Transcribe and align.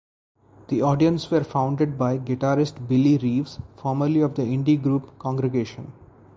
Theaudience 0.67 1.29
were 1.29 1.43
founded 1.43 1.95
by 1.95 2.17
guitarist 2.17 2.87
Billy 2.87 3.19
Reeves, 3.19 3.59
formerly 3.77 4.21
of 4.21 4.33
the 4.33 4.41
indie 4.41 4.81
group 4.81 5.15
Congregation. 5.19 5.93